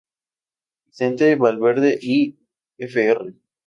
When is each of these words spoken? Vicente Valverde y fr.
Vicente 0.87 1.35
Valverde 1.35 1.99
y 2.01 2.35
fr. 2.79 3.35